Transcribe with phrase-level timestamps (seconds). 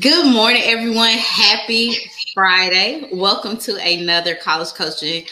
[0.00, 1.10] Good morning, everyone.
[1.10, 1.96] Happy
[2.32, 3.10] Friday.
[3.12, 5.26] Welcome to another College Coaching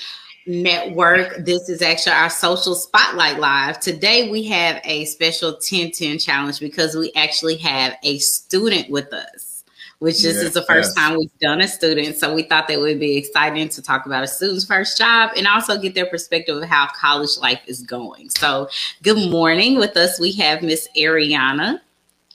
[0.45, 1.47] Network.
[1.47, 3.81] This is actually our social spotlight live.
[3.81, 9.11] Today, we have a special 10 10 challenge because we actually have a student with
[9.15, 9.65] us,
[10.01, 12.17] which this is the first time we've done a student.
[12.17, 15.47] So, we thought that would be exciting to talk about a student's first job and
[15.47, 18.29] also get their perspective of how college life is going.
[18.29, 18.69] So,
[19.03, 19.79] good morning.
[19.79, 21.81] With us, we have Miss Ariana.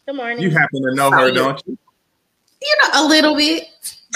[0.08, 0.40] Good morning.
[0.40, 1.78] You happen to know her, don't you?
[2.66, 3.70] You know, a little bit.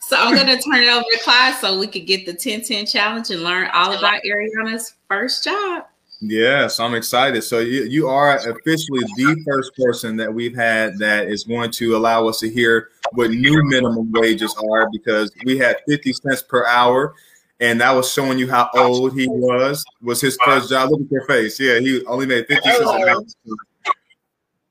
[0.00, 3.30] so I'm to turn it over to Clyde so we could get the 1010 challenge
[3.30, 5.84] and learn all about Ariana's first job.
[6.20, 7.42] Yes, I'm excited.
[7.42, 11.96] So you, you are officially the first person that we've had that is going to
[11.96, 16.66] allow us to hear what new minimum wages are because we had 50 cents per
[16.66, 17.14] hour
[17.60, 19.84] and that was showing you how old he was.
[20.02, 20.90] Was his first job.
[20.90, 21.60] Look at your face.
[21.60, 23.22] Yeah, he only made 50 cents an hour.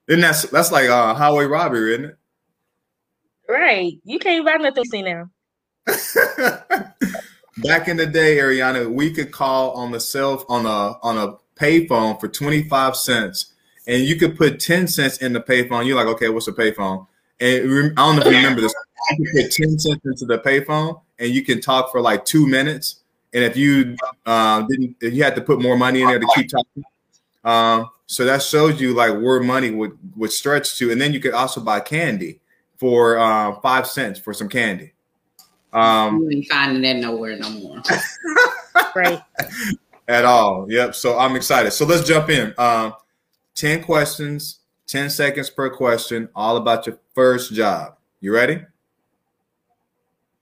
[0.07, 2.17] And that's that's like uh highway robbery, isn't it?
[3.49, 3.99] Right.
[4.03, 5.29] You can't buy nothing see now.
[7.57, 11.35] Back in the day, Ariana, we could call on the self on a on a
[11.59, 13.53] payphone for 25 cents
[13.87, 15.85] and you could put 10 cents in the payphone.
[15.87, 17.07] You're like, okay, what's a payphone?
[17.39, 18.73] And I don't know if you remember this.
[19.17, 22.47] You can put 10 cents into the payphone and you can talk for like two
[22.47, 23.01] minutes.
[23.33, 23.95] And if you
[24.27, 26.83] uh, didn't, if you had to put more money in there to keep talking,
[27.43, 31.19] um, so that shows you like where money would would stretch to, and then you
[31.19, 32.39] could also buy candy
[32.79, 34.93] for uh, five cents for some candy.
[35.71, 37.81] Um, you ain't finding that nowhere no more.
[38.95, 39.21] right.
[40.07, 40.65] At all.
[40.69, 40.95] Yep.
[40.95, 41.71] So I'm excited.
[41.71, 42.53] So let's jump in.
[42.57, 42.93] Um,
[43.53, 47.97] ten questions, ten seconds per question, all about your first job.
[48.19, 48.63] You ready?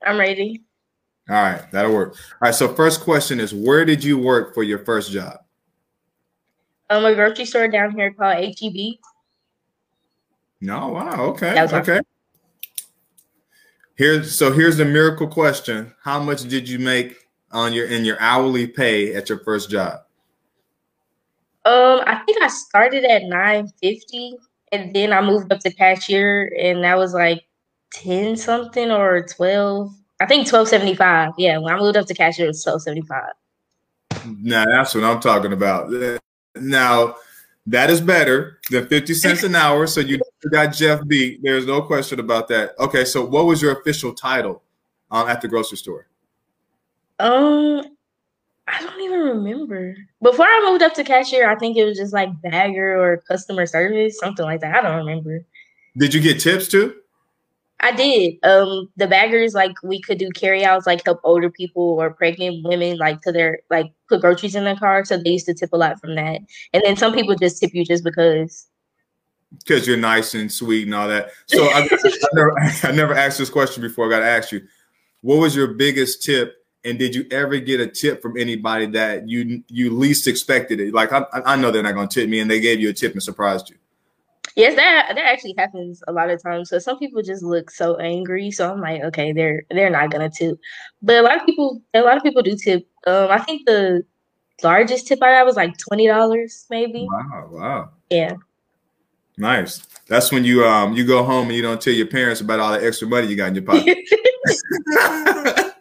[0.06, 0.62] I'm ready.
[1.28, 2.14] All right, that'll work.
[2.14, 2.54] All right.
[2.54, 5.40] So first question is, where did you work for your first job?
[6.90, 8.98] um, a grocery store down here called HEB.
[10.60, 12.00] No, wow, okay, okay.
[13.98, 17.16] Here's so here's the miracle question: How much did you make
[17.50, 20.02] on your in your hourly pay at your first job?
[21.64, 24.36] Um, I think I started at nine fifty,
[24.70, 27.42] and then I moved up to cashier, and that was like
[27.92, 29.92] ten something or twelve.
[30.20, 31.32] I think twelve seventy five.
[31.36, 33.32] Yeah, when I moved up to cashier, it was twelve seventy five.
[34.26, 35.90] Now that's what I'm talking about.
[36.54, 37.16] Now,
[37.68, 39.86] that is better than 50 cents an hour.
[39.86, 40.18] So you
[40.50, 41.40] got Jeff beat.
[41.42, 42.74] There's no question about that.
[42.78, 44.62] Okay, so what was your official title
[45.10, 46.06] um, at the grocery store?
[47.18, 47.82] Um,
[48.66, 49.96] I don't even remember.
[50.22, 53.66] Before I moved up to cashier, I think it was just like bagger or customer
[53.66, 54.76] service, something like that.
[54.76, 55.44] I don't remember.
[55.96, 56.94] Did you get tips too?
[57.80, 58.38] I did.
[58.42, 62.98] Um, the baggers like we could do carryouts, like help older people or pregnant women,
[62.98, 65.04] like to their like put groceries in their car.
[65.04, 66.40] So they used to tip a lot from that.
[66.72, 68.66] And then some people just tip you just because.
[69.64, 71.30] Because you're nice and sweet and all that.
[71.46, 74.06] So I, I, never, I never asked this question before.
[74.06, 74.66] I got to ask you,
[75.20, 76.56] what was your biggest tip?
[76.84, 80.94] And did you ever get a tip from anybody that you you least expected it?
[80.94, 82.92] Like I, I know they're not going to tip me, and they gave you a
[82.92, 83.76] tip and surprised you.
[84.56, 86.70] Yes, that that actually happens a lot of times.
[86.70, 88.50] So some people just look so angry.
[88.50, 90.58] So I'm like, okay, they're they're not gonna tip.
[91.02, 92.86] But a lot of people, a lot of people do tip.
[93.06, 94.02] Um, I think the
[94.62, 97.06] largest tip I got was like twenty dollars, maybe.
[97.10, 97.48] Wow!
[97.50, 97.90] Wow!
[98.10, 98.34] Yeah.
[99.36, 99.86] Nice.
[100.08, 102.72] That's when you um you go home and you don't tell your parents about all
[102.72, 103.98] the extra money you got in your pocket.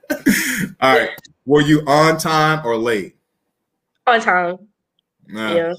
[0.82, 1.10] all right.
[1.46, 3.16] Were you on time or late?
[4.06, 4.58] On time.
[5.34, 5.74] Uh, yeah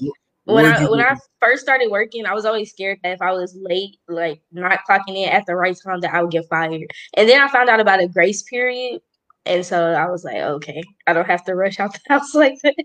[0.53, 3.55] when I when I first started working, I was always scared that if I was
[3.59, 6.91] late, like not clocking in at the right time, that I would get fired.
[7.15, 9.01] And then I found out about a grace period,
[9.45, 12.59] and so I was like, okay, I don't have to rush out the house like
[12.63, 12.75] that.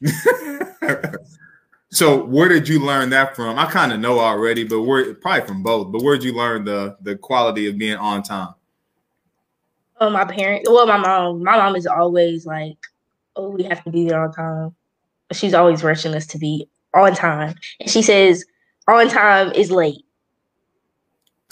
[1.90, 3.58] so where did you learn that from?
[3.58, 5.92] I kind of know already, but where probably from both.
[5.92, 8.54] But where did you learn the the quality of being on time?
[10.00, 10.68] Oh, my parents.
[10.68, 11.42] Well, my mom.
[11.42, 12.76] My mom is always like,
[13.36, 14.74] "Oh, we have to be there on time."
[15.34, 17.54] She's always rushing us to be on time.
[17.80, 18.44] And she says,
[18.88, 20.04] on time is late.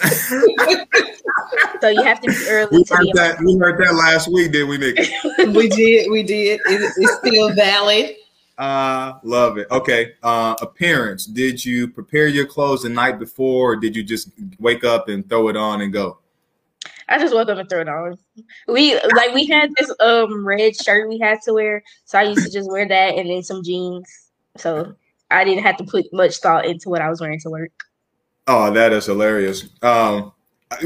[0.03, 2.79] so you have to be early.
[2.79, 4.97] We heard, that, we heard that last week, did we, Nick?
[5.55, 6.11] we did.
[6.11, 6.61] We did.
[6.67, 8.17] It, it's still valid.
[8.59, 9.67] Uh, love it.
[9.71, 10.12] Okay.
[10.23, 11.27] Uh, appearance.
[11.27, 15.29] Did you prepare your clothes the night before, or did you just wake up and
[15.29, 16.19] throw it on and go?
[17.09, 18.19] I just woke up and threw it on.
[18.69, 22.45] We like we had this um red shirt we had to wear, so I used
[22.45, 24.09] to just wear that and then some jeans.
[24.57, 24.95] So
[25.31, 27.71] I didn't have to put much thought into what I was wearing to work.
[28.47, 29.69] Oh, that is hilarious.
[29.83, 30.33] Um,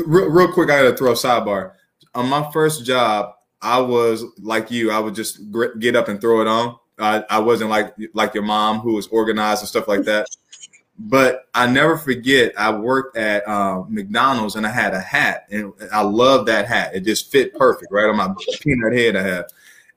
[0.07, 1.73] real, real quick, I got to throw a sidebar.
[2.15, 4.91] On my first job, I was like you.
[4.91, 5.41] I would just
[5.79, 6.77] get up and throw it on.
[6.99, 10.27] I, I wasn't like like your mom who was organized and stuff like that.
[10.99, 12.59] But I never forget.
[12.59, 16.95] I worked at uh, McDonald's and I had a hat, and I love that hat.
[16.95, 19.45] It just fit perfect, right on my peanut head I had.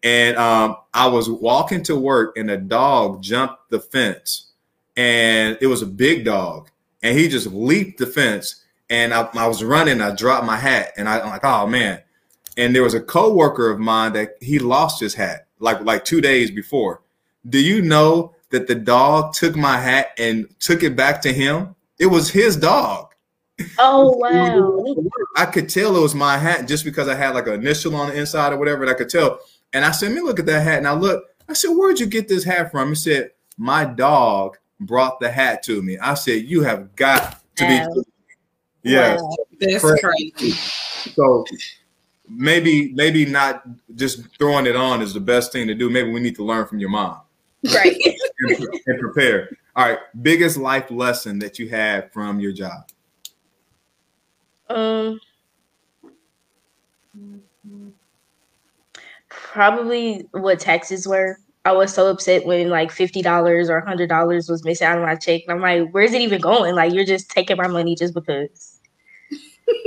[0.04, 4.52] And um, I was walking to work, and a dog jumped the fence,
[4.98, 6.70] and it was a big dog,
[7.02, 8.64] and he just leaped the fence.
[8.90, 12.02] And I, I was running, I dropped my hat, and I, I'm like, oh man.
[12.58, 16.22] And there was a coworker of mine that he lost his hat like like two
[16.22, 17.02] days before.
[17.48, 21.76] Do you know that the dog took my hat and took it back to him?
[21.98, 23.14] It was his dog.
[23.78, 25.04] Oh wow!
[25.36, 28.10] I could tell it was my hat just because I had like an initial on
[28.10, 28.84] the inside or whatever.
[28.84, 29.40] And I could tell.
[29.74, 31.26] And I said, "Me look at that hat." And I look.
[31.48, 35.64] I said, "Where'd you get this hat from?" He said, "My dog brought the hat
[35.64, 37.94] to me." I said, "You have got to wow.
[37.94, 38.04] be."
[38.84, 39.36] Yeah, wow.
[39.60, 40.52] that's crazy.
[40.52, 41.46] So
[42.30, 43.64] maybe maybe not
[43.96, 45.90] just throwing it on is the best thing to do.
[45.90, 47.20] Maybe we need to learn from your mom.
[47.64, 47.96] Right.
[48.40, 49.50] and, and prepare.
[49.76, 50.00] All right.
[50.22, 52.90] Biggest life lesson that you had from your job.
[54.70, 55.20] Um
[59.30, 61.38] probably what taxes were.
[61.66, 65.04] I was so upset when like fifty dollars or hundred dollars was missing out of
[65.04, 65.42] my check.
[65.48, 66.76] And I'm like, where's it even going?
[66.76, 68.80] Like you're just taking my money just because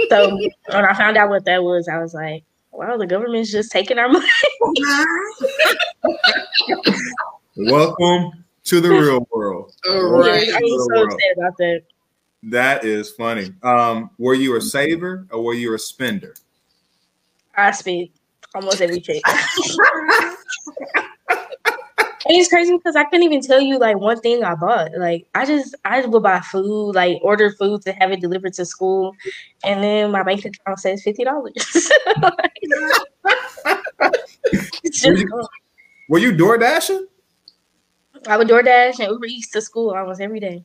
[0.08, 0.30] so
[0.70, 3.98] when I found out what that was, I was like, wow, the government's just taking
[3.98, 4.26] our money.
[7.56, 9.74] Welcome to the real world.
[9.84, 10.48] Right.
[10.48, 11.82] I was so upset about that.
[12.44, 13.52] That is funny.
[13.62, 16.34] Um, were you a saver or were you a spender?
[17.56, 18.08] I spend
[18.54, 19.22] almost every check.
[22.24, 24.92] And it's crazy because I couldn't even tell you like one thing I bought.
[24.96, 28.64] Like I just I would buy food, like order food to have it delivered to
[28.64, 29.16] school,
[29.64, 31.52] and then my bank account says fifty dollars.
[35.04, 35.48] were, you,
[36.08, 37.08] were you door dashing?
[38.26, 40.64] I would DoorDash and Uber Eats to school almost every day.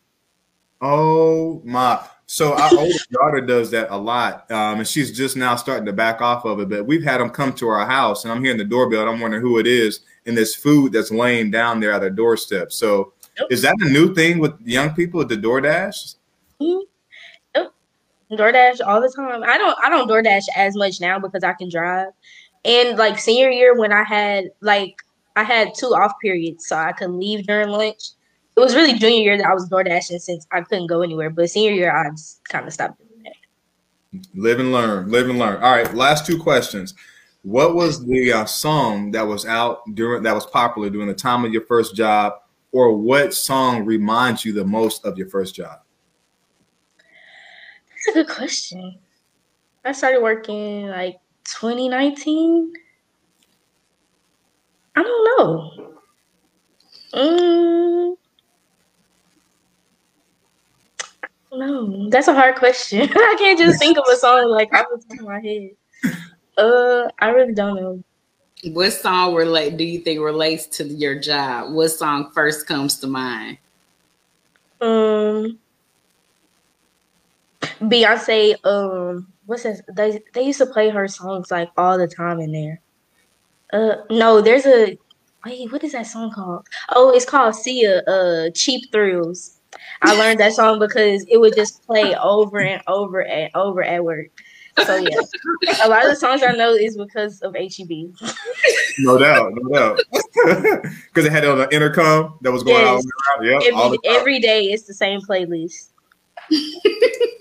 [0.81, 2.03] Oh my!
[2.27, 5.93] So our oldest daughter does that a lot, um, and she's just now starting to
[5.93, 6.69] back off of it.
[6.69, 9.01] But we've had them come to our house, and I'm hearing the doorbell.
[9.01, 12.09] And I'm wondering who it is, and there's food that's laying down there at our
[12.09, 12.71] doorstep.
[12.71, 13.13] So
[13.49, 16.15] is that a new thing with young people at the DoorDash?
[16.59, 17.73] Yep.
[18.31, 19.43] DoorDash all the time.
[19.43, 22.09] I don't I don't DoorDash as much now because I can drive.
[22.65, 24.97] And like senior year when I had like
[25.37, 28.09] I had two off periods, so I could leave during lunch.
[28.55, 31.29] It was really junior year that I was door dashing since I couldn't go anywhere.
[31.29, 34.25] But senior year I just kind of stopped doing that.
[34.33, 35.11] Live and learn.
[35.11, 35.61] Live and learn.
[35.61, 36.95] All right, last two questions.
[37.43, 41.45] What was the uh, song that was out during that was popular during the time
[41.45, 42.33] of your first job,
[42.71, 45.81] or what song reminds you the most of your first job?
[46.97, 48.97] That's a good question.
[49.85, 52.73] I started working like 2019.
[54.97, 55.93] I don't know.
[57.13, 58.17] Um,
[61.51, 63.01] no, that's a hard question.
[63.15, 65.69] I can't just think of a song like off the top of my head.
[66.57, 68.03] Uh, I really don't know.
[68.73, 71.73] What song relate do you think relates to your job?
[71.73, 73.59] What song first comes to mind?
[74.81, 75.59] Um,
[77.81, 78.55] Beyonce.
[78.65, 79.79] Um, what's this?
[79.93, 82.81] They they used to play her songs like all the time in there.
[83.73, 84.97] Uh, no, there's a
[85.45, 85.71] wait.
[85.71, 86.65] What is that song called?
[86.89, 88.01] Oh, it's called Sia.
[88.03, 89.59] Uh, Cheap Thrills.
[90.01, 94.03] I learned that song because it would just play over and over and over at
[94.03, 94.27] work.
[94.85, 95.19] So yeah,
[95.83, 98.13] a lot of the songs I know is because of HEB.
[98.99, 99.99] no doubt, no doubt.
[100.45, 103.03] Because it had on the intercom that was going yes.
[103.39, 103.45] on.
[103.45, 105.89] Yep, every, every day it's the same playlist.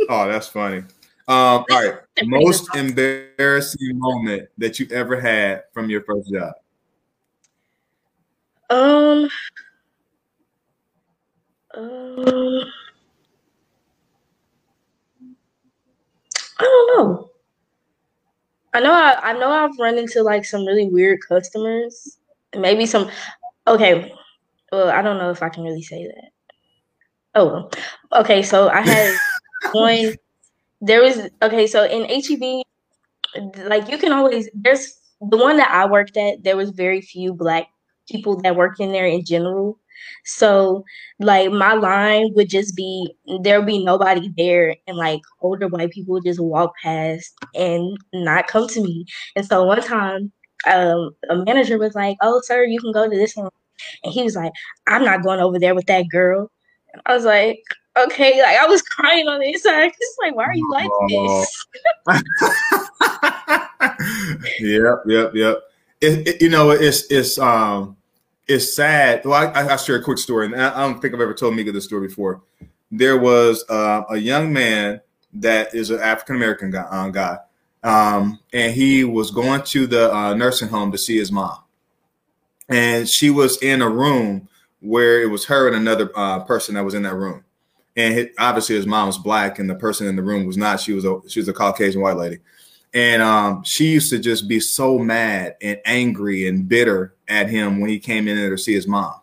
[0.09, 0.83] oh, that's funny.
[1.29, 6.53] Um, all right, most embarrassing moment that you ever had from your first job.
[8.71, 9.29] Um.
[11.75, 12.65] Um.
[16.59, 17.31] I don't know.
[18.73, 22.19] I know I, I know I've run into like some really weird customers.
[22.57, 23.11] Maybe some
[23.67, 24.13] okay.
[24.71, 26.31] Well, I don't know if I can really say that.
[27.35, 27.69] Oh,
[28.13, 28.43] okay.
[28.43, 29.17] So I had
[29.73, 30.15] one.
[30.81, 31.67] There was okay.
[31.67, 32.63] So in HEB,
[33.67, 36.45] like you can always there's the one that I worked at.
[36.45, 37.67] There was very few black
[38.11, 39.79] people that worked in there in general.
[40.25, 40.85] So
[41.21, 43.09] like my line would just be
[43.43, 48.69] there'll be nobody there and like older white people just walk past and not come
[48.69, 49.07] to me.
[49.37, 50.33] And so one time
[50.67, 53.51] um, a manager was like, Oh sir, you can go to this one.
[54.05, 54.53] And he was like,
[54.87, 56.51] I'm not going over there with that girl.
[56.93, 57.61] And I was like,
[57.97, 59.93] okay, like I was crying on the inside.
[59.99, 61.67] It's like, why are you like this?
[64.61, 65.63] yep, yep, yep.
[66.01, 67.97] It, it, you know, it's it's um
[68.47, 69.25] it's sad.
[69.25, 71.73] Well, I, I share a quick story, and I, don't think I've ever told Mika
[71.73, 72.43] this story before.
[72.91, 75.01] there was uh, a young man
[75.35, 77.39] that is an African American guy, uh, guy
[77.83, 81.59] um, and he was going to the uh, nursing home to see his mom,
[82.69, 84.49] and she was in a room
[84.81, 87.45] where it was her and another uh, person that was in that room,
[87.97, 90.81] and obviously his mom was black, and the person in the room was not.
[90.81, 92.39] She was a she was a Caucasian white lady,
[92.93, 97.81] and um, she used to just be so mad and angry and bitter at him
[97.81, 99.15] when he came in there to see his mom,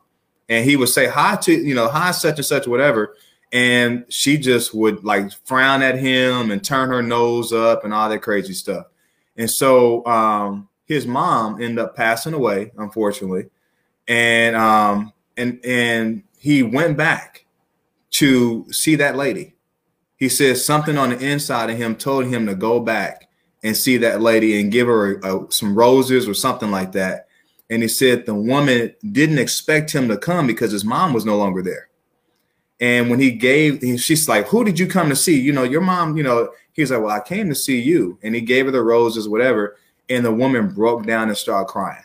[0.50, 3.16] and he would say hi to you know hi such and such whatever,
[3.52, 8.10] and she just would like frown at him and turn her nose up and all
[8.10, 8.88] that crazy stuff.
[9.38, 13.50] And so um, his mom ended up passing away, unfortunately,
[14.08, 17.43] and um, and and he went back
[18.14, 19.56] to see that lady.
[20.16, 23.30] He says something on the inside of him told him to go back
[23.64, 27.28] and see that lady and give her a, a, some roses or something like that.
[27.70, 31.38] And he said the woman didn't expect him to come because his mom was no
[31.38, 31.90] longer there.
[32.80, 35.82] And when he gave, she's like, "Who did you come to see?" You know, your
[35.82, 36.18] mom.
[36.18, 38.84] You know, he's like, "Well, I came to see you." And he gave her the
[38.84, 39.78] roses, whatever.
[40.10, 42.04] And the woman broke down and started crying.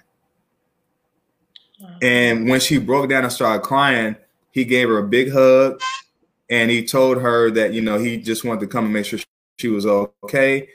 [2.00, 4.17] And when she broke down and started crying,
[4.50, 5.81] he gave her a big hug,
[6.50, 9.19] and he told her that you know he just wanted to come and make sure
[9.59, 10.69] she was okay.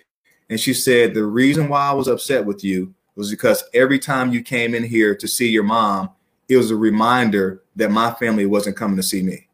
[0.50, 4.34] And she said the reason why I was upset with you was because every time
[4.34, 6.10] you came in here to see your mom,
[6.50, 9.48] it was a reminder that my family wasn't coming to see me.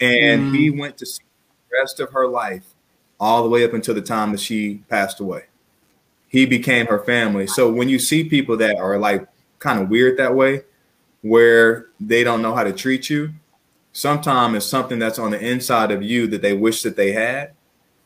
[0.00, 0.56] And mm.
[0.56, 1.22] he went to see
[1.70, 2.66] the rest of her life
[3.18, 5.44] all the way up until the time that she passed away.
[6.28, 7.46] He became her family.
[7.46, 9.26] So when you see people that are like
[9.58, 10.62] kind of weird that way,
[11.22, 13.32] where they don't know how to treat you,
[13.96, 17.52] sometimes it's something that's on the inside of you that they wish that they had,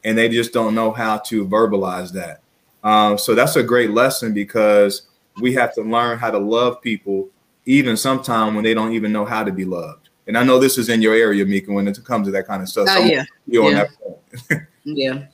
[0.05, 2.43] and they just don't know how to verbalize that.
[2.85, 5.09] Um, so that's a great lesson because
[5.41, 7.29] we have to learn how to love people,
[7.67, 10.11] even sometimes when they don't even know how to be loved.
[10.29, 12.63] And I know this is in your area, Mika, when it comes to that kind
[12.63, 12.87] of stuff.
[12.89, 13.25] Oh, so yeah.
[13.47, 13.85] yeah.
[14.85, 15.25] yeah.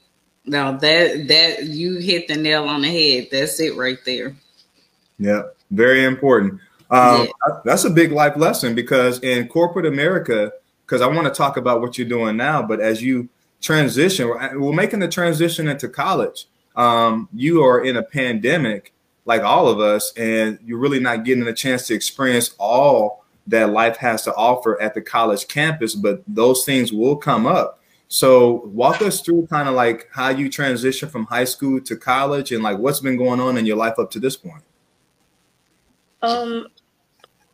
[0.46, 3.28] No, that that you hit the nail on the head.
[3.30, 4.34] That's it right there.
[5.18, 6.60] Yeah, very important.
[6.90, 7.58] Um, yeah.
[7.64, 10.52] That's a big life lesson because in corporate America,
[10.84, 13.28] because I want to talk about what you're doing now, but as you
[13.60, 16.46] transition, we're making the transition into college.
[16.76, 18.92] Um, you are in a pandemic
[19.24, 23.70] like all of us, and you're really not getting a chance to experience all that
[23.70, 27.80] life has to offer at the college campus, but those things will come up.
[28.08, 32.52] So walk us through kind of like how you transition from high school to college
[32.52, 34.62] and like what's been going on in your life up to this point.
[36.26, 36.66] Um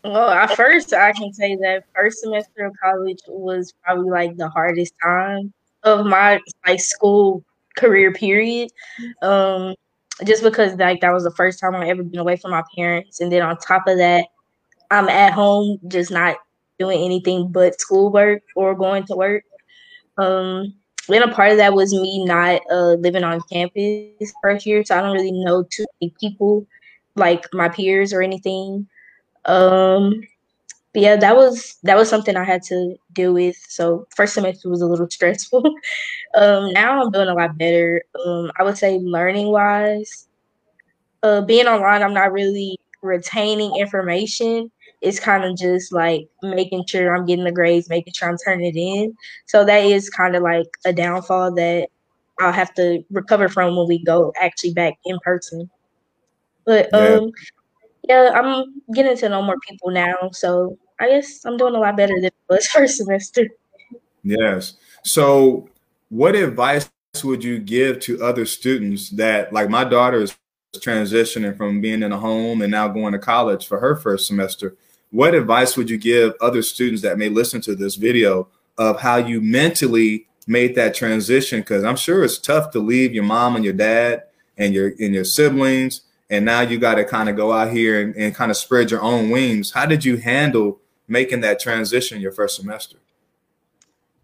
[0.05, 4.49] well at first I can say that first semester of college was probably like the
[4.49, 5.53] hardest time
[5.85, 7.45] of my like school
[7.77, 8.71] career period.
[9.23, 9.75] Um
[10.25, 13.21] just because like that was the first time I've ever been away from my parents
[13.21, 14.27] and then on top of that
[14.91, 16.37] I'm at home just not
[16.79, 19.45] doing anything but schoolwork or going to work.
[20.19, 20.75] Um,
[21.09, 24.97] then a part of that was me not uh, living on campus first year, so
[24.97, 26.67] I don't really know too many people
[27.17, 28.87] like my peers or anything.
[29.45, 30.23] Um,
[30.93, 33.57] but yeah, that was that was something I had to deal with.
[33.69, 35.65] So first semester was a little stressful.
[36.35, 38.03] um, now I'm doing a lot better.
[38.25, 40.29] Um, I would say learning wise,
[41.23, 44.71] uh, being online, I'm not really retaining information
[45.03, 48.67] it's kind of just like making sure I'm getting the grades, making sure I'm turning
[48.75, 49.15] it in.
[49.47, 51.89] So that is kind of like a downfall that
[52.41, 55.69] I'll have to recover from when we go actually back in person.
[56.65, 56.99] But yeah.
[56.99, 57.33] um
[58.09, 61.97] yeah, I'm getting to know more people now, so I guess I'm doing a lot
[61.97, 63.49] better than was first semester.
[64.25, 64.75] Yes.
[65.05, 65.69] So
[66.09, 66.91] what advice
[67.23, 70.37] would you give to other students that like my daughter is
[70.77, 74.77] transitioning from being in a home and now going to college for her first semester?
[75.13, 79.17] what advice would you give other students that may listen to this video of how
[79.17, 81.61] you mentally made that transition?
[81.61, 84.25] Because I'm sure it's tough to leave your mom and your dad
[84.57, 86.01] and your and your siblings,
[86.33, 88.91] and now you got to kind of go out here and, and kind of spread
[88.91, 89.71] your own wings.
[89.71, 92.97] How did you handle making that transition your first semester?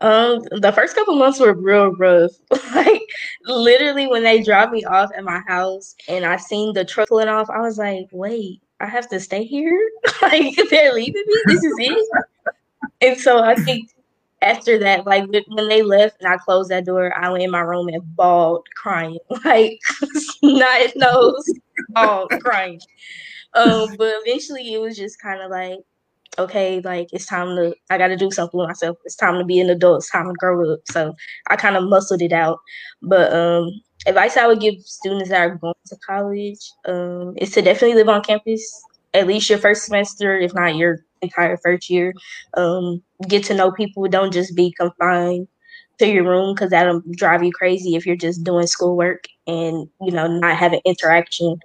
[0.00, 2.32] Um, the first couple months were real rough.
[2.74, 3.02] like
[3.44, 7.28] literally when they dropped me off at my house and I seen the truck pulling
[7.28, 9.78] off, I was like, wait, I have to stay here?
[10.22, 11.34] like they're leaving me?
[11.44, 12.08] This is it?
[13.02, 13.90] and so I think
[14.42, 17.60] after that, like when they left and I closed that door, I went in my
[17.60, 19.78] room and bawled, crying, like
[20.42, 21.52] not nose,
[21.90, 22.80] bawled, crying.
[23.54, 25.78] Um, but eventually it was just kind of like,
[26.38, 28.98] okay, like it's time to, I got to do something with myself.
[29.04, 29.98] It's time to be an adult.
[30.02, 30.80] It's time to grow up.
[30.90, 31.14] So
[31.48, 32.58] I kind of muscled it out.
[33.02, 33.70] But um,
[34.06, 38.08] advice I would give students that are going to college um, is to definitely live
[38.08, 38.62] on campus
[39.14, 42.14] at least your first semester, if not your entire first year.
[42.54, 44.06] Um, get to know people.
[44.08, 45.48] Don't just be confined
[45.98, 50.12] to your room because that'll drive you crazy if you're just doing schoolwork and you
[50.12, 51.58] know not having interaction.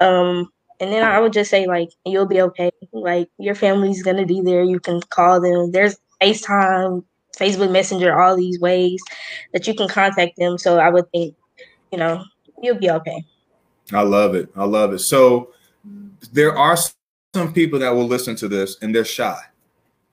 [0.00, 2.70] Um, and then I would just say like you'll be okay.
[2.92, 4.62] Like your family's gonna be there.
[4.62, 5.72] You can call them.
[5.72, 7.04] There's FaceTime,
[7.36, 9.02] Facebook Messenger, all these ways
[9.52, 10.58] that you can contact them.
[10.58, 11.34] So I would think,
[11.90, 12.24] you know,
[12.60, 13.24] you'll be okay.
[13.92, 14.48] I love it.
[14.56, 15.00] I love it.
[15.00, 15.52] So
[16.32, 16.76] there are
[17.34, 19.38] some people that will listen to this and they're shy.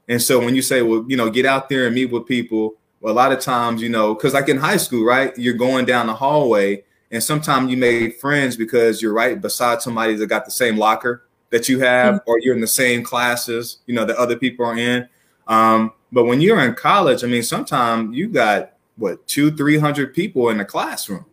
[0.07, 2.75] And so when you say, well, you know, get out there and meet with people,
[3.01, 5.37] well, a lot of times, you know, because like in high school, right?
[5.37, 10.15] You're going down the hallway and sometimes you make friends because you're right beside somebody
[10.15, 12.29] that got the same locker that you have, mm-hmm.
[12.29, 15.07] or you're in the same classes, you know, that other people are in.
[15.47, 20.13] Um, but when you're in college, I mean, sometimes you got what two, three hundred
[20.13, 21.25] people in the classroom,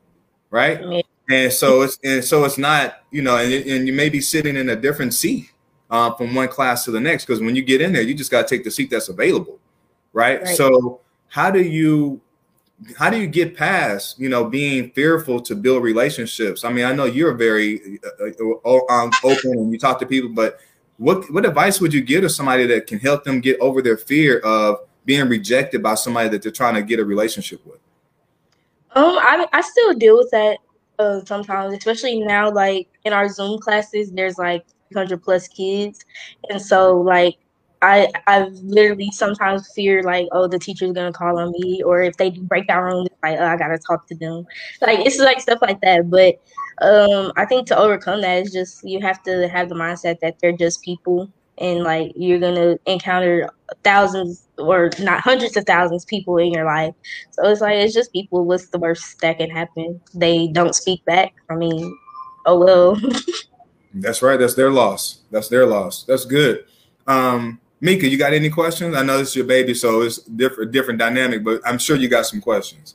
[0.50, 0.80] right?
[0.82, 1.02] Yeah.
[1.28, 4.56] And so it's and so it's not, you know, and, and you may be sitting
[4.56, 5.50] in a different seat
[5.90, 8.30] uh, from one class to the next because when you get in there, you just
[8.30, 9.58] got to take the seat that's available,
[10.12, 10.42] right?
[10.42, 10.56] right?
[10.56, 12.20] So how do you
[12.98, 16.64] how do you get past you know being fearful to build relationships?
[16.64, 18.30] I mean, I know you're very uh,
[18.64, 20.58] uh um, open and you talk to people, but
[20.98, 23.96] what what advice would you give to somebody that can help them get over their
[23.96, 27.78] fear of being rejected by somebody that they're trying to get a relationship with?
[28.92, 30.58] Um, I I still deal with that
[30.98, 32.50] uh, sometimes, especially now.
[32.50, 34.64] Like in our Zoom classes, there's like
[34.96, 36.04] 100 plus kids,
[36.50, 37.36] and so like
[37.82, 42.16] I I literally sometimes fear like oh the teacher's gonna call on me or if
[42.16, 44.46] they break down room like oh, I gotta talk to them.
[44.80, 46.08] Like it's like stuff like that.
[46.10, 46.36] But
[46.86, 50.36] um I think to overcome that is just you have to have the mindset that
[50.40, 51.30] they're just people.
[51.58, 53.50] And like you're gonna encounter
[53.84, 56.94] thousands or not hundreds of thousands of people in your life.
[57.32, 58.44] So it's like it's just people.
[58.46, 60.00] What's the worst that can happen?
[60.14, 61.32] They don't speak back?
[61.50, 61.96] I mean
[62.46, 62.96] oh well
[64.00, 66.64] that's right that's their loss that's their loss that's good
[67.06, 68.96] um Mika, you got any questions?
[68.96, 72.08] I know this is your baby, so it's different different dynamic, but I'm sure you
[72.08, 72.94] got some questions.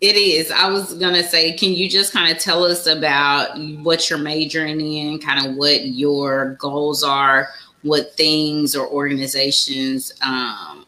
[0.00, 0.50] It is.
[0.50, 4.80] I was gonna say, can you just kind of tell us about what you're majoring
[4.80, 7.48] in, kind of what your goals are,
[7.82, 10.84] what things or organizations um,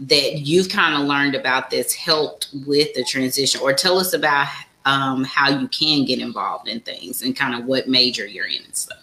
[0.00, 4.48] that you've kind of learned about that's helped with the transition, or tell us about
[4.84, 8.62] um, how you can get involved in things and kind of what major you're in
[8.64, 8.98] and stuff.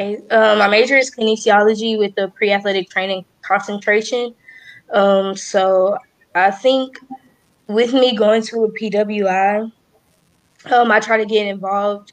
[0.00, 4.34] Um, my major is kinesiology with the pre-athletic training concentration.
[4.92, 5.98] Um, so
[6.34, 6.98] I think
[7.66, 9.70] with me going to a PWI,
[10.72, 12.12] um, I try to get involved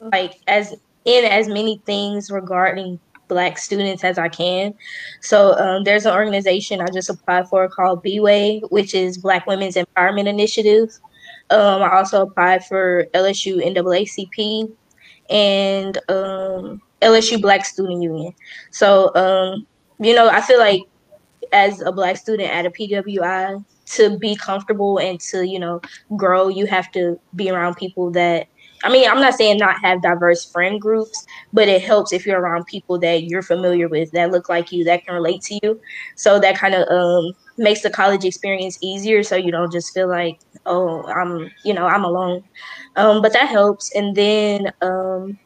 [0.00, 4.74] like as in as many things regarding black students as I can.
[5.20, 9.76] So um, there's an organization I just applied for called B-Way, which is Black Women's
[9.76, 10.90] Empowerment Initiative.
[11.50, 14.72] Um, I also applied for LSU NAACP
[15.30, 18.34] and um, LSU Black Student Union.
[18.70, 19.66] So, um,
[19.98, 20.82] you know, I feel like
[21.52, 25.80] as a black student at a PWI, to be comfortable and to, you know,
[26.16, 28.46] grow, you have to be around people that
[28.82, 32.40] I mean, I'm not saying not have diverse friend groups, but it helps if you're
[32.40, 35.80] around people that you're familiar with that look like you, that can relate to you.
[36.16, 39.22] So that kind of um, makes the college experience easier.
[39.22, 42.44] So you don't just feel like, oh, I'm, you know, I'm alone.
[42.96, 43.94] Um, but that helps.
[43.94, 45.38] And then um,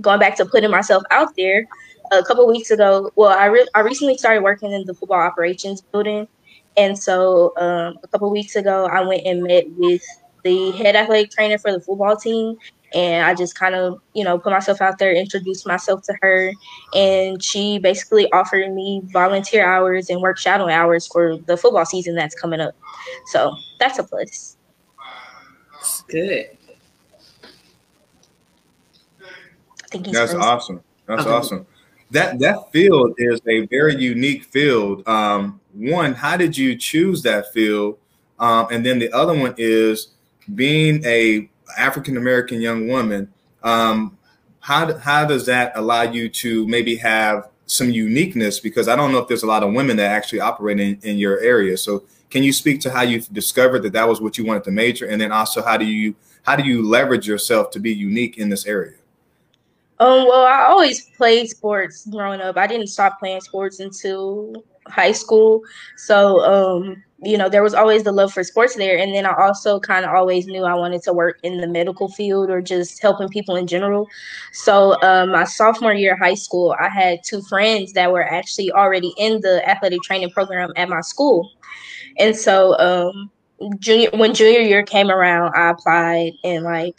[0.00, 1.66] going back to putting myself out there,
[2.12, 5.80] a couple weeks ago, well, I re- I recently started working in the football operations
[5.80, 6.28] building,
[6.76, 10.02] and so um, a couple weeks ago, I went and met with
[10.42, 12.56] the head athletic trainer for the football team,
[12.94, 16.52] and I just kind of you know put myself out there, introduced myself to her,
[16.94, 22.14] and she basically offered me volunteer hours and work shadow hours for the football season
[22.14, 22.74] that's coming up.
[23.26, 24.56] So that's a plus.
[26.08, 26.56] Good.
[29.94, 30.14] think he's.
[30.14, 30.48] That's frozen.
[30.48, 30.80] awesome.
[31.06, 31.30] That's okay.
[31.30, 31.66] awesome.
[32.10, 35.06] That that field is a very unique field.
[35.08, 37.98] Um, one, how did you choose that field?
[38.38, 40.08] Um, and then the other one is
[40.54, 43.32] being a African American young woman.
[43.62, 44.18] Um,
[44.60, 48.60] how how does that allow you to maybe have some uniqueness?
[48.60, 51.18] Because I don't know if there's a lot of women that actually operate in, in
[51.18, 51.76] your area.
[51.76, 54.70] So can you speak to how you discovered that that was what you wanted to
[54.70, 58.38] major, and then also how do you how do you leverage yourself to be unique
[58.38, 58.94] in this area?
[60.00, 62.56] Um, well, I always played sports growing up.
[62.56, 65.62] I didn't stop playing sports until high school.
[65.96, 68.98] So, um, you know, there was always the love for sports there.
[68.98, 72.08] And then I also kind of always knew I wanted to work in the medical
[72.08, 74.08] field or just helping people in general.
[74.52, 78.70] So, um, my sophomore year of high school, I had two friends that were actually
[78.72, 81.50] already in the athletic training program at my school.
[82.18, 83.30] And so, um,
[83.78, 86.94] junior when junior year came around, I applied and like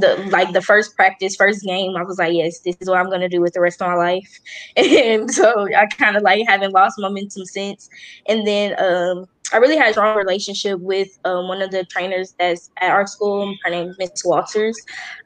[0.00, 3.10] the like the first practice, first game, I was like, yes, this is what I'm
[3.10, 4.38] gonna do with the rest of my life.
[4.76, 7.88] And so I kind of like haven't lost momentum since.
[8.28, 12.34] And then um, I really had a strong relationship with um, one of the trainers
[12.38, 13.54] that's at our school.
[13.64, 14.78] Her name is Miss Walters.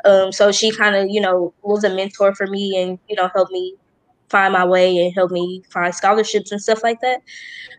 [0.04, 3.28] Um, so she kind of, you know, was a mentor for me and you know
[3.34, 3.74] helped me
[4.28, 7.22] find my way and help me find scholarships and stuff like that.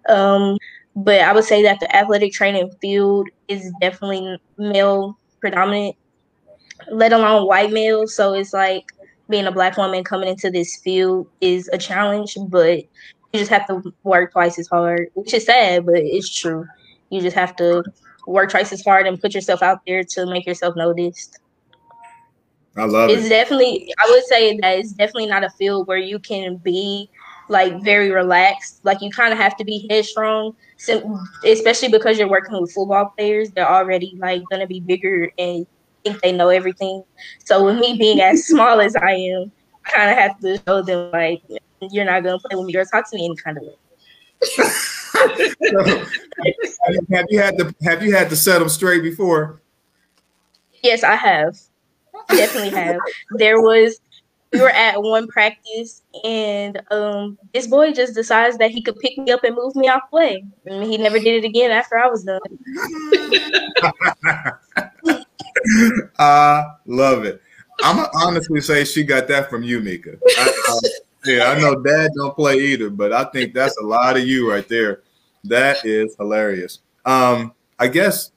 [0.10, 0.58] Um,
[0.96, 5.96] but I would say that the athletic training field is definitely male predominant
[6.90, 8.16] let alone white males.
[8.16, 8.92] So it's like
[9.30, 12.84] being a black woman coming into this field is a challenge, but
[13.34, 16.65] you just have to work twice as hard, which is sad, but it's true.
[17.10, 17.84] You just have to
[18.28, 21.39] work twice as hard and put yourself out there to make yourself noticed.
[22.76, 23.22] I love it's it.
[23.22, 27.10] It's definitely I would say that it's definitely not a field where you can be
[27.50, 28.80] like very relaxed.
[28.84, 30.56] Like you kind of have to be headstrong,
[31.46, 33.52] especially because you're working with football players.
[33.52, 35.65] They're already like gonna be bigger and
[36.04, 37.04] think they know everything.
[37.44, 39.52] So with me being as small as I am,
[39.86, 41.44] I kind of have to show them like
[41.89, 43.76] you're not gonna play with me or talk to me any kind of way.
[44.44, 44.63] so,
[47.12, 49.62] have you had to have you had to set them straight before?
[50.84, 51.58] Yes, I have.
[52.30, 53.00] Definitely have.
[53.38, 54.00] There was
[54.52, 59.17] we were at one practice and um this boy just decides that he could pick
[59.17, 60.44] me up and move me off play.
[60.65, 62.39] And he never did it again after I was done.
[66.20, 67.41] I love it.
[67.84, 70.17] I'm gonna honestly say she got that from you, Mika.
[70.38, 70.80] I,
[71.26, 74.50] yeah, I know Dad don't play either, but I think that's a lot of you
[74.50, 75.02] right there.
[75.44, 76.80] That is hilarious.
[77.06, 78.32] Um, I guess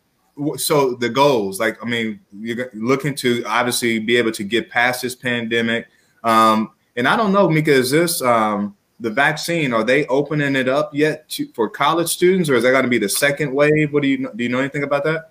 [0.56, 0.94] so.
[0.94, 5.14] The goals, like, I mean, you're looking to obviously be able to get past this
[5.14, 5.86] pandemic.
[6.22, 9.72] Um, and I don't know, Mika, is this um, the vaccine?
[9.72, 12.88] Are they opening it up yet to, for college students, or is that going to
[12.88, 13.92] be the second wave?
[13.92, 14.42] What do you do?
[14.42, 15.30] You know anything about that?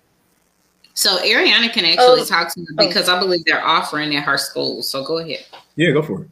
[0.94, 2.24] So Ariana can actually oh.
[2.24, 2.86] talk to me oh.
[2.86, 3.16] because oh.
[3.16, 4.82] I believe they're offering at her school.
[4.82, 5.44] So go ahead.
[5.76, 6.28] Yeah, go for it.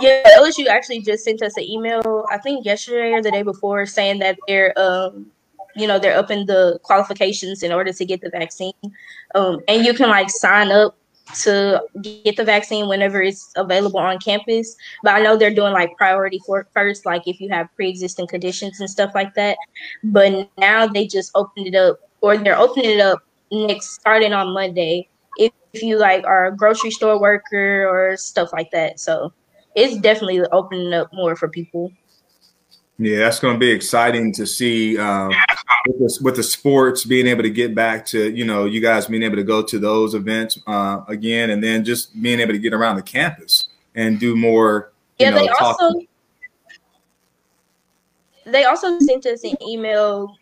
[0.00, 3.86] Yeah, LSU actually just sent us an email, I think yesterday or the day before,
[3.86, 5.30] saying that they're um,
[5.76, 8.72] you know, they're upping the qualifications in order to get the vaccine.
[9.34, 10.96] Um, and you can like sign up
[11.42, 14.76] to get the vaccine whenever it's available on campus.
[15.02, 18.80] But I know they're doing like priority for first, like if you have pre-existing conditions
[18.80, 19.56] and stuff like that.
[20.02, 23.20] But now they just opened it up or they're opening it up
[23.52, 25.08] next starting on Monday.
[25.38, 28.98] If, if you like are a grocery store worker or stuff like that.
[28.98, 29.32] So
[29.74, 31.92] it's definitely opening up more for people.
[32.98, 35.32] Yeah, that's going to be exciting to see um,
[35.86, 39.06] with, the, with, the, sports being able to get back to you know you guys
[39.06, 42.58] being able to go to those events uh, again, and then just being able to
[42.58, 44.92] get around the campus and do more.
[45.18, 46.00] yeah, know, they also
[48.44, 50.36] they also sent us an email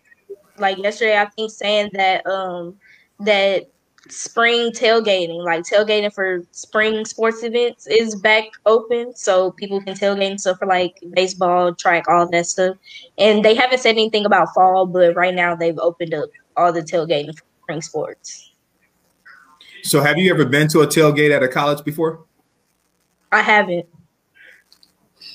[0.58, 2.76] like yesterday, I think saying that um
[3.20, 3.70] that
[4.10, 10.30] spring tailgating, like tailgating for spring sports events, is back open, so people can tailgate
[10.30, 12.76] and stuff for like baseball, track, all that stuff.
[13.18, 16.82] And they haven't said anything about fall, but right now they've opened up all the
[16.82, 18.52] tailgating for spring sports.
[19.82, 22.24] So, have you ever been to a tailgate at a college before?
[23.30, 23.86] I haven't.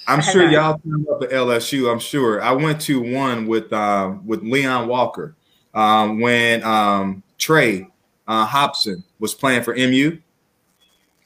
[0.08, 1.92] I'm sure y'all love the LSU.
[1.92, 2.42] I'm sure.
[2.42, 5.36] I went to one with um, with Leon Walker
[5.74, 7.88] um, when um, Trey
[8.28, 10.18] uh, Hopson was playing for MU,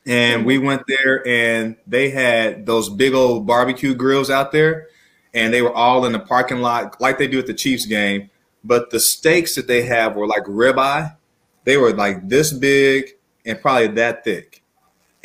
[0.06, 4.88] and we went there and they had those big old barbecue grills out there,
[5.34, 8.30] and they were all in the parking lot like they do at the Chiefs game.
[8.64, 11.16] But the steaks that they have were like ribeye.
[11.64, 13.12] They were like this big
[13.46, 14.64] and probably that thick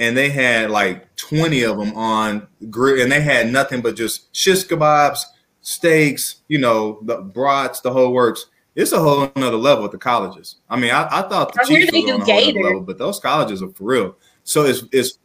[0.03, 4.35] and they had like 20 of them on grill, and they had nothing but just
[4.35, 5.21] shish kebabs,
[5.61, 8.47] steaks, you know, the brats, the whole works.
[8.75, 10.57] It's a whole another level at the colleges.
[10.71, 13.21] I mean, I, I thought the I Chiefs was on a whole level, but those
[13.21, 14.17] colleges are for real.
[14.45, 15.19] So it's it's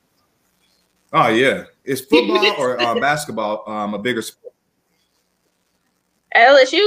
[1.14, 4.54] oh yeah, is football or uh, basketball um, a bigger sport?
[6.36, 6.86] LSU.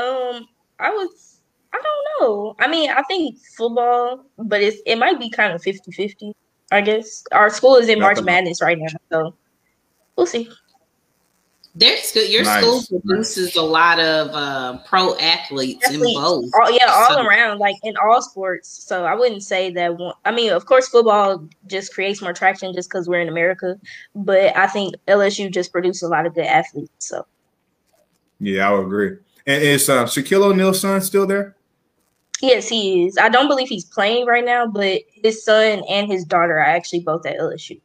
[0.00, 0.48] Um,
[0.80, 1.32] I was
[1.72, 2.56] I don't know.
[2.58, 6.32] I mean, I think football, but it's it might be kind of 50-50,
[6.70, 7.24] I guess.
[7.32, 9.34] Our school is in March Madness right now, so
[10.16, 10.50] we'll see.
[11.74, 12.62] Their school, your nice.
[12.62, 16.50] school produces a lot of uh, pro athletes, athletes in both.
[16.54, 17.26] All, yeah, all so.
[17.26, 18.68] around, like in all sports.
[18.68, 20.12] So I wouldn't say that one.
[20.26, 23.80] I mean, of course, football just creates more traction just because we're in America.
[24.14, 26.92] But I think LSU just produces a lot of good athletes.
[26.98, 27.24] So
[28.38, 29.16] yeah, I would agree.
[29.46, 31.56] And is uh, Shaquille O'Neal's son still there?
[32.42, 33.16] Yes, he is.
[33.16, 37.00] I don't believe he's playing right now, but his son and his daughter are actually
[37.00, 37.80] both at LSU.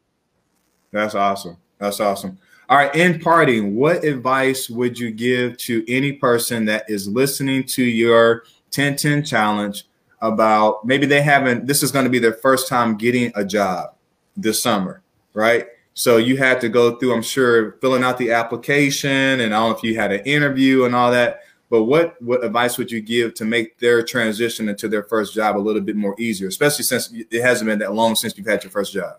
[0.92, 1.58] That's awesome.
[1.78, 2.40] That's awesome.
[2.70, 7.64] All right, in parting, what advice would you give to any person that is listening
[7.64, 8.44] to your
[8.76, 9.86] 1010 challenge
[10.22, 13.94] about maybe they haven't, this is going to be their first time getting a job
[14.36, 15.02] this summer,
[15.34, 15.68] right?
[15.94, 19.70] So you had to go through, I'm sure, filling out the application, and I don't
[19.72, 21.44] know if you had an interview and all that.
[21.70, 25.58] But what what advice would you give to make their transition into their first job
[25.58, 28.64] a little bit more easier, especially since it hasn't been that long since you've had
[28.64, 29.18] your first job?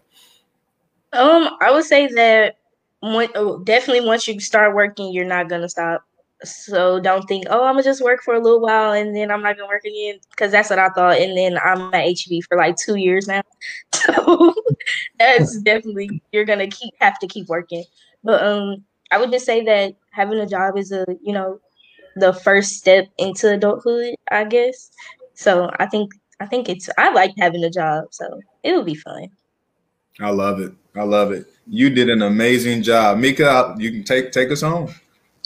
[1.12, 2.56] Um, I would say that
[3.00, 6.04] when, oh, definitely once you start working, you're not gonna stop.
[6.44, 9.42] So don't think, oh, I'm gonna just work for a little while and then I'm
[9.42, 11.18] not gonna work again because that's what I thought.
[11.18, 13.42] And then I'm at HEB for like two years now,
[13.94, 14.54] so
[15.18, 17.84] that's definitely you're gonna keep have to keep working.
[18.22, 21.60] But um, I would just say that having a job is a you know
[22.16, 24.90] the first step into adulthood, I guess.
[25.34, 29.28] So I think I think it's I like having a job, so it'll be fun.
[30.20, 30.72] I love it.
[30.96, 31.46] I love it.
[31.66, 33.74] You did an amazing job, Mika.
[33.78, 34.92] You can take take us home.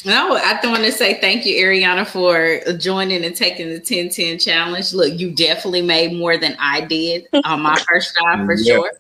[0.05, 4.93] No, I want to say thank you, Ariana, for joining and taking the 1010 challenge.
[4.93, 8.91] Look, you definitely made more than I did on my first job for sure.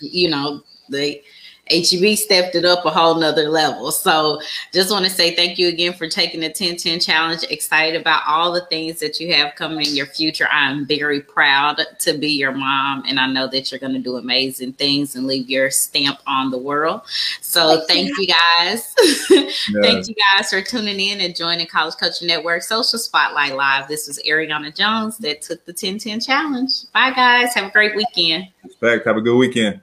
[0.00, 1.20] you know, the
[1.70, 3.90] HEB stepped it up a whole nother level.
[3.92, 4.40] So
[4.72, 7.44] just want to say thank you again for taking the 1010 challenge.
[7.50, 10.48] Excited about all the things that you have coming in your future.
[10.50, 14.16] I'm very proud to be your mom, and I know that you're going to do
[14.16, 17.02] amazing things and leave your stamp on the world.
[17.40, 18.94] So thank you guys.
[19.82, 23.88] thank you guys for tuning in and joining College Coaching Network Social Spotlight Live.
[23.88, 26.90] This was Ariana Jones that took the 1010 challenge.
[26.92, 27.54] Bye, guys.
[27.54, 28.48] Have a great weekend.
[28.64, 29.06] Respect.
[29.06, 29.80] Have a good weekend.